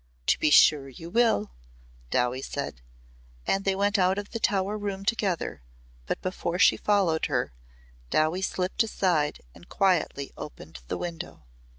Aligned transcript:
"To 0.25 0.39
be 0.39 0.49
sure 0.49 0.89
you 0.89 1.11
will," 1.11 1.51
Dowie 2.09 2.41
said. 2.41 2.81
And 3.45 3.65
they 3.65 3.75
went 3.75 3.99
out 3.99 4.17
of 4.17 4.31
the 4.31 4.39
Tower 4.39 4.75
room 4.75 5.05
together, 5.05 5.61
but 6.07 6.19
before 6.23 6.57
she 6.57 6.75
followed 6.75 7.27
her 7.27 7.53
Dowie 8.09 8.41
slipped 8.41 8.81
aside 8.81 9.41
and 9.53 9.69
quietly 9.69 10.33
opened 10.35 10.79
the 10.87 10.97
window. 10.97 11.43